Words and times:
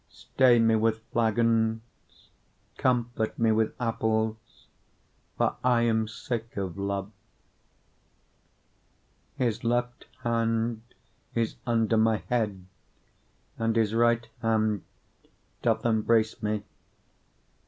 2:5 0.09 0.09
Stay 0.15 0.57
me 0.57 0.75
with 0.75 1.03
flagons, 1.11 1.81
comfort 2.75 3.37
me 3.37 3.51
with 3.51 3.75
apples: 3.79 4.65
for 5.37 5.57
I 5.63 5.81
am 5.81 6.07
sick 6.07 6.57
of 6.57 6.75
love. 6.75 7.11
2:6 9.37 9.45
His 9.45 9.63
left 9.63 10.07
hand 10.23 10.81
is 11.35 11.57
under 11.67 11.97
my 11.97 12.17
head, 12.31 12.65
and 13.59 13.75
his 13.75 13.93
right 13.93 14.27
hand 14.41 14.81
doth 15.61 15.85
embrace 15.85 16.41
me. 16.41 16.63